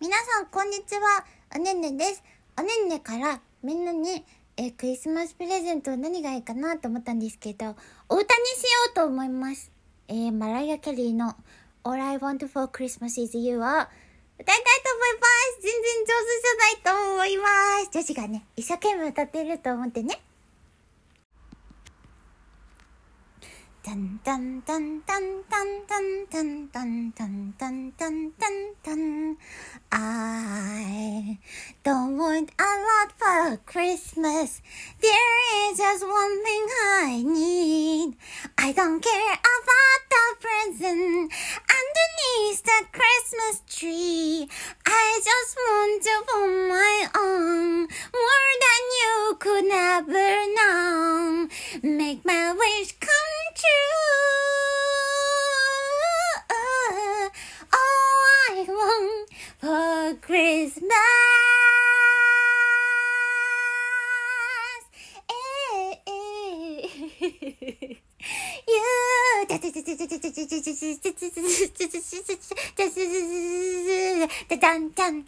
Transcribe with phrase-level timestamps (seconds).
[0.00, 1.26] 皆さん、こんにちは。
[1.54, 2.22] おねんねです。
[2.58, 4.24] おねんねからみんなに、
[4.56, 7.76] えクリスマスプレゼント何がいいかなと思ったんですけど、
[8.08, 9.70] お歌にしようと思います。
[10.08, 11.36] えー、マライア・キャリーの
[11.84, 13.92] All I Want for Christmas is You を歌いたいと
[14.40, 14.54] 思
[15.04, 15.26] いま
[15.58, 15.60] す。
[15.60, 17.44] 全然上手じゃないと思いま
[17.84, 17.90] す。
[17.92, 20.18] 女子がね、一生懸命歌ってると思ってね。
[23.82, 29.38] タンタンタンタンタンタンタンタンタンタンタンタンタン
[29.90, 31.38] I
[31.82, 34.60] don't want a lot for Christmas.
[35.00, 36.66] There is just one thing
[37.00, 38.16] I need.
[38.58, 41.32] I don't care about the present
[41.80, 44.46] underneath the Christmas tree.
[44.84, 51.48] I just want to for my own more than you could ever know.
[51.82, 52.99] Make my wish
[60.70, 60.94] Christmas.
[68.66, 69.46] You
[74.60, 75.24] dun dun.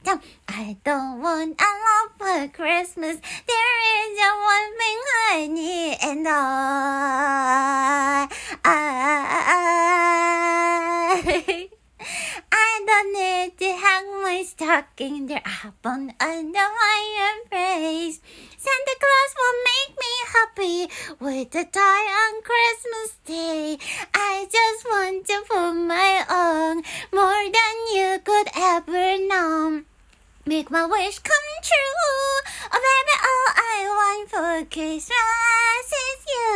[0.48, 3.16] I don't want a lot for Christmas.
[3.48, 4.98] There is just one thing
[5.30, 8.28] I need, and I,
[8.64, 8.78] I,
[11.24, 11.61] I
[13.12, 18.20] need to hang my stocking there up on under my embrace.
[18.56, 20.78] Santa Claus will make me happy
[21.20, 23.78] with a toy on Christmas Day.
[24.14, 26.82] I just want to put my own
[27.12, 29.82] more than you could ever know.
[30.44, 32.42] Make my wish come true.
[32.72, 36.50] Oh baby, all I want for Christmas is you.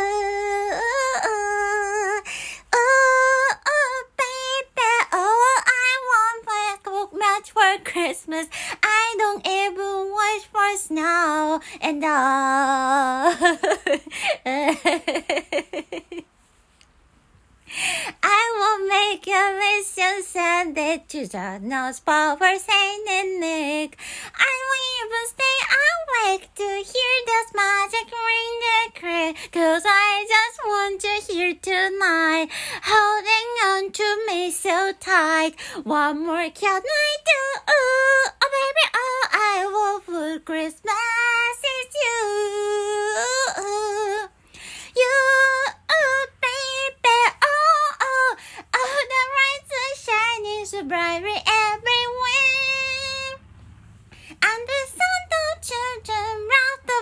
[2.73, 6.45] Oh, oh baby, all I want
[6.83, 7.77] for much for
[8.27, 8.49] Christmas.
[8.83, 12.11] I don't even wish for snow and all.
[18.23, 23.97] I will make a wish and send it to the nose power Saint and Nick.
[24.35, 28.57] I will even stay awake to hear this magic ring
[28.99, 29.35] crack.
[29.51, 32.47] Cause I just want to hear tonight.
[32.83, 35.53] Holding on to me so tight.
[35.83, 37.59] What more can I do?
[37.69, 39.65] Oh baby, all I
[40.45, 42.19] Christmas is you.
[44.95, 45.15] You,
[46.41, 48.35] baby, oh, oh,
[48.73, 53.29] oh, the lights are shining so brightly everywhere.
[54.29, 56.99] And the sound of children round the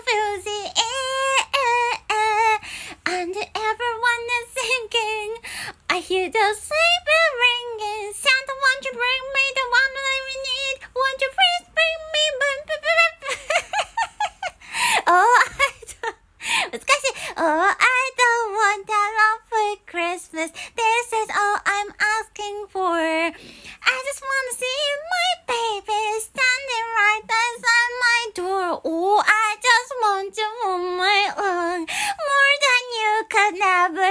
[0.78, 2.60] air.
[3.06, 5.30] And everyone is singing.
[5.90, 7.05] I hear the sleigh
[33.54, 34.05] never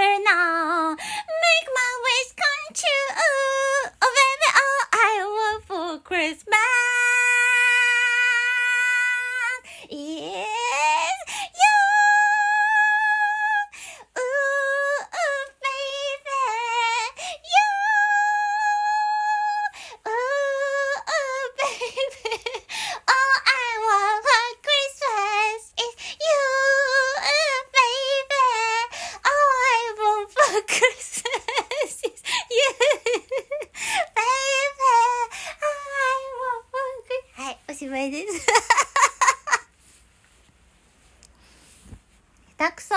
[42.65, 42.95] 下手くそ。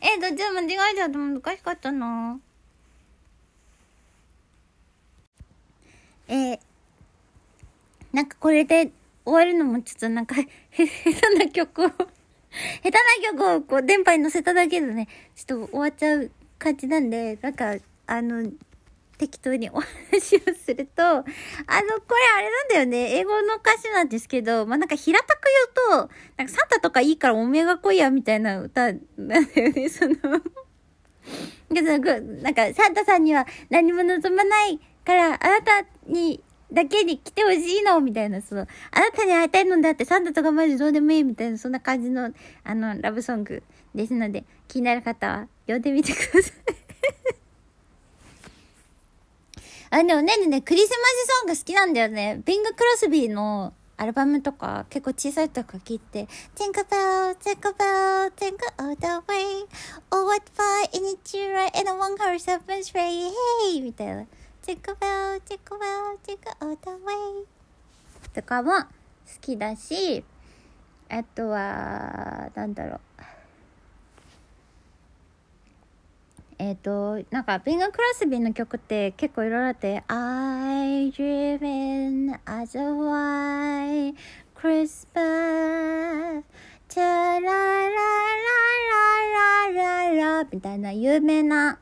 [0.00, 2.38] え、どっちも間違えちゃった難しかったな。
[6.28, 6.60] えー
[8.12, 8.92] なんかこれで
[9.26, 10.46] 終わるのもちょっとなんか、へ、
[10.86, 12.98] 下手な曲を、下手な
[13.32, 17.76] 曲をこう電波に乗せただけでね、ちょっと終わっちゃう感じなんで、なんか、
[18.06, 18.50] あの、
[19.18, 21.36] 適当にお話をすると、あの、これ
[22.36, 23.16] あれなんだよね。
[23.16, 25.40] 英語の歌詞なんですけど、まあ、なんか平たく
[25.88, 30.14] 言うと、なんかサンタとかいいからおめえが来いや、みたいな歌なんだよね、 その。
[31.70, 32.02] なん
[32.54, 36.42] か、サンタさんには何も望まないから、あなたに、
[36.72, 42.32] だけに来てほしいのみたいな、その、あなたに会いたいのだって、サンタとかマジどうでもいいみたいな、そんな感じの、
[42.64, 43.62] あの、ラブソング
[43.94, 46.65] ですので、気になる方は、読んでみてください。
[49.90, 52.40] あ、でもねねね、クリスマスソング好きなんだよね。
[52.44, 59.66] ビング・クロスビーのアルバムとか結構小さい時から聞いて、Think about, think about, think all the way,
[60.10, 63.30] oh what fun in it you right and one horse open straight,
[63.72, 63.82] hey!
[63.82, 64.26] みたいな。
[64.66, 67.46] Think about, think about, think all the way
[68.34, 68.86] とかも好
[69.40, 70.22] きだし、
[71.08, 73.00] あとは、なんだろう。
[76.58, 84.14] えっ、と、なんか、ビング・クロスビーの曲って結構いろいろあって、I dream in as a white
[84.54, 86.42] Christmas
[86.88, 87.50] チャラララ
[88.90, 91.78] ララララみたいな有名な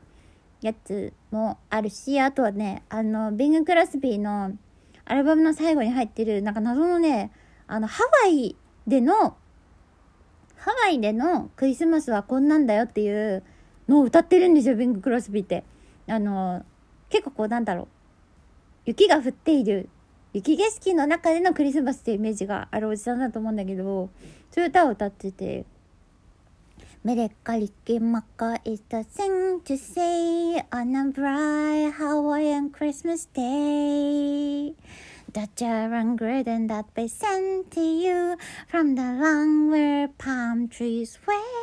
[0.61, 4.57] やつもあるし、あとはね、あの、ビング・クロスビーの
[5.05, 7.31] アルバムの最後に入ってる、なんか謎のね、
[7.67, 9.37] あの、ハワイでの、
[10.57, 13.43] ハワイでのクリスマスはこんなんだよっていう
[13.87, 15.63] の歌ってるんですよ、ビング・クロスビーって。
[16.07, 16.65] あの、
[17.09, 17.87] 結構こうなんだろう。
[18.85, 19.89] 雪が降っている、
[20.33, 24.09] 雪景色の中でのクリスマスってイメージがあるおじさんだと思うんだけど、
[24.51, 25.65] そういう歌を歌ってて、
[27.05, 34.75] メレカリキマカイタセンチュセイアナブライハワイアンクリスマスデイ
[35.31, 38.37] ダチャラングレデンダッベセンティユー
[38.69, 41.54] フォンダランウェルパームトリースウェイ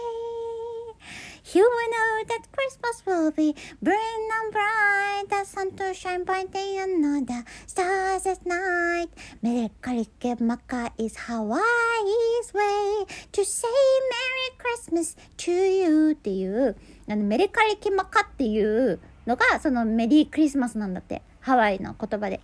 [1.44, 5.26] You will know that Christmas will be bright and bright.
[5.28, 9.10] The sun to shine by day and the stars at night.
[9.42, 16.76] Merekalike Maka is Hawaii's way to say Merry Christmas to you っていう、
[17.08, 21.22] あのメレカリケマカっていうのがそのメリークリスマスなんだって。
[21.40, 22.40] ハワイの言葉で。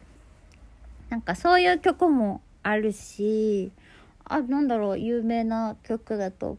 [1.08, 3.70] なんかそういう曲もあるし、
[4.24, 6.58] あ、なんだろう、有名な曲だと。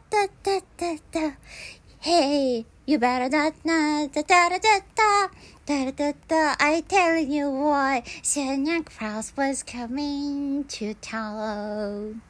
[2.91, 5.29] you better not know da da da da da
[5.65, 6.55] da da da.
[6.59, 12.21] I tell you why Santa Claus was coming to town.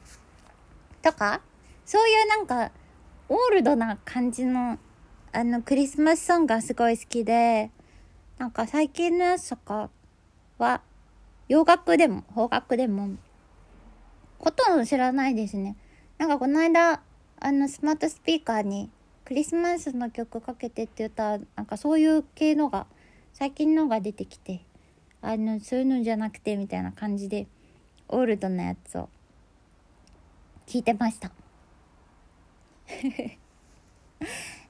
[1.02, 1.42] とか、
[1.84, 2.69] そういうなんか、
[3.28, 4.78] オールドな感じの、
[5.31, 7.72] あの、クリスマスソングがすごい好きで、
[8.38, 9.90] なんか最近のやつとか
[10.60, 10.81] は、
[11.48, 13.16] 洋楽でも、邦楽でも、
[14.38, 15.75] ほとんど知らないですね。
[16.19, 17.02] なんかこの間、
[17.40, 18.92] あの、スマートスピーカーに、
[19.31, 22.86] クリスマスの曲かけてって言ったらなんかそういう系のが
[23.31, 24.66] 最近のが出てきて
[25.22, 27.48] あのそういうのじゃなくてみたいな感じで
[28.10, 29.07] オールドなやつを
[30.68, 31.31] 聞いてました。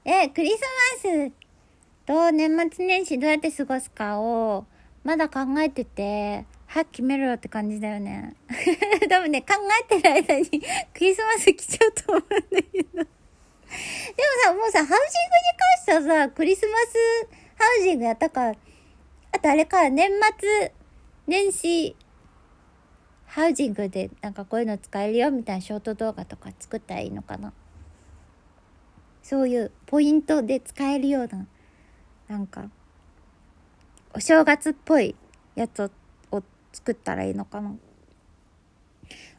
[0.04, 0.60] えクリス
[1.02, 1.32] マス
[2.06, 4.64] と年末年始どうやって過ごすかを
[5.02, 8.36] まだ考えてて早く決めろよって感じだよね。
[9.10, 9.54] 多分ね考
[9.90, 10.44] えてる間に
[10.94, 13.21] クリスマス来ちゃうと思うんだけど。
[13.72, 15.06] でもさ、もうさ、ハウジングに
[15.58, 16.94] 関してはさ、クリスマス
[17.56, 18.56] ハウジングやったから、
[19.32, 20.72] あとあれか、年末
[21.26, 21.96] 年始
[23.26, 27.54] ハウジングでなんかこういうの使えるよみたいなショート動画とか作ったらいいのかな。
[29.22, 31.46] そういうポイントで使えるような、
[32.28, 32.68] なんか、
[34.12, 35.14] お正月っぽい
[35.54, 35.90] やつ
[36.30, 36.42] を
[36.72, 37.74] 作ったらいいのかな。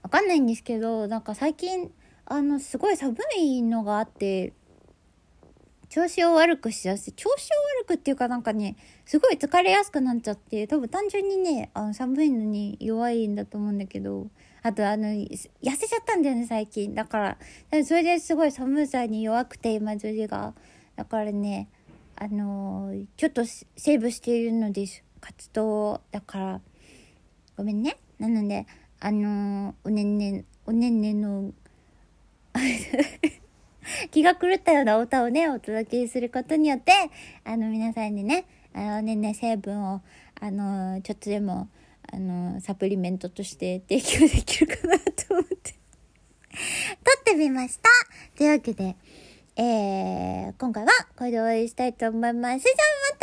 [0.01, 1.91] わかんないんですけど、なんか最近、
[2.25, 4.53] あの、すごい寒いのがあって、
[5.89, 7.13] 調子を悪くしやすい。
[7.13, 7.35] 調子を
[7.83, 14.27] 悪くっていうかなんかね、すごい疲れやすくなっちゃって、多分単純にね、あの寒いのに弱いんだと思うんだけど、
[14.63, 16.95] あとあの、痩せちゃったんだよね、最近。
[16.95, 17.37] だか
[17.71, 20.55] ら、それですごい寒さに弱くて、今、女児が。
[20.95, 21.69] だからね、
[22.15, 25.03] あのー、ちょっとセーブしているのです。
[25.19, 26.01] 活動。
[26.11, 26.61] だから、
[27.57, 27.97] ごめんね。
[28.17, 28.65] なので、
[28.99, 31.51] あのー、おねんね、おねんねの
[34.11, 36.91] 気が狂ったような歌をね、お届けすることによって、
[37.43, 40.01] あの、皆さんにね、あのねね、成分を、
[40.39, 41.69] あの、ちょっとでも、
[42.11, 45.75] あの、サプリメントとして提供できるかなと思って
[47.03, 47.89] 撮ってみました。
[48.37, 48.95] というわけで、
[49.55, 52.59] えー、今回はこれで終わりしたいと思います。
[52.59, 53.22] じゃあまた